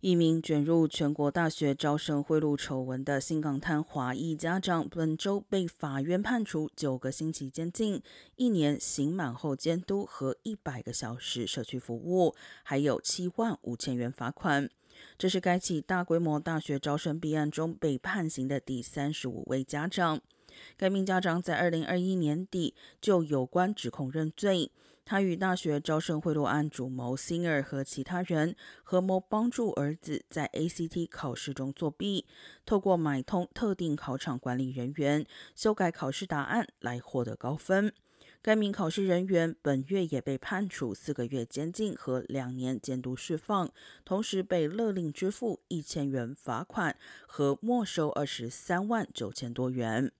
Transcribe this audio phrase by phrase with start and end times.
[0.00, 8.00] 一名卷入全国大学招生贿赂丑闻的新港滩华裔家长，本周被法院判处九个星期监禁、
[8.36, 14.70] 一年刑满后监督和一百个小时社区服务，还有七万五千元罚款。
[15.18, 20.20] 这是该起大规模大学招生弊案中被判刑的第三十五位家长。
[20.76, 24.70] 该名家长在二零二一年底就有关指控认罪。
[25.04, 32.26] 他与大学招生贿赂案主谋 Singer 和其他人合谋帮助儿子在 ACT 考试中作弊，
[32.66, 35.24] 透过买通特定考场管理人员，
[35.56, 37.90] 修改考试答案来获得高分。
[38.42, 43.72] 该名考试人员本月也被判处四个月监禁和两年监督释放，
[44.04, 46.94] 同时被勒令支付一千元罚款
[47.26, 50.12] 和没收二十三万九千多元。